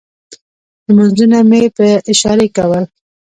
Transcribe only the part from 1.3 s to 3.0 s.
مې په اشارې کول.